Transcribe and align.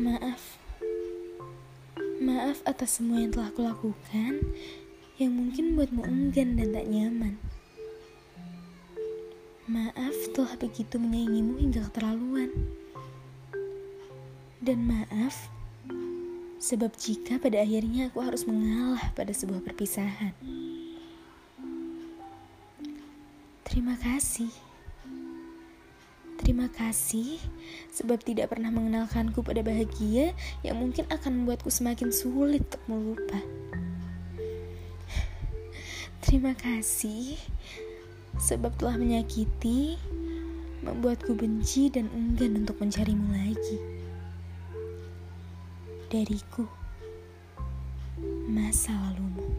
Maaf. 0.00 0.56
Maaf 2.24 2.64
atas 2.64 2.96
semua 2.96 3.20
yang 3.20 3.36
telah 3.36 3.52
kulakukan 3.52 4.40
yang 5.20 5.36
mungkin 5.36 5.76
buatmu 5.76 6.08
enggan 6.08 6.56
dan 6.56 6.72
tak 6.72 6.88
nyaman. 6.88 7.36
Maaf 9.68 10.16
telah 10.32 10.56
begitu 10.56 10.96
menyayangimu 10.96 11.60
hingga 11.60 11.84
keterlaluan. 11.92 12.48
Dan 14.64 14.88
maaf 14.88 15.36
sebab 16.56 16.96
jika 16.96 17.36
pada 17.36 17.60
akhirnya 17.60 18.08
aku 18.08 18.24
harus 18.24 18.48
mengalah 18.48 19.04
pada 19.12 19.36
sebuah 19.36 19.60
perpisahan. 19.60 20.32
Terima 23.68 24.00
kasih. 24.00 24.69
Terima 26.50 26.66
kasih 26.66 27.38
sebab 27.94 28.26
tidak 28.26 28.50
pernah 28.50 28.74
mengenalkanku 28.74 29.38
pada 29.38 29.62
bahagia 29.62 30.34
yang 30.66 30.82
mungkin 30.82 31.06
akan 31.06 31.46
membuatku 31.46 31.70
semakin 31.70 32.10
sulit 32.10 32.66
untuk 32.66 32.82
melupa. 32.90 33.38
Terima 36.26 36.58
kasih 36.58 37.38
sebab 38.34 38.74
telah 38.82 38.98
menyakiti, 38.98 39.94
membuatku 40.82 41.38
benci 41.38 41.86
dan 41.86 42.10
enggan 42.10 42.66
untuk 42.66 42.82
mencarimu 42.82 43.30
lagi. 43.30 43.78
Dariku, 46.10 46.66
masa 48.50 48.90
lalumu. 48.90 49.49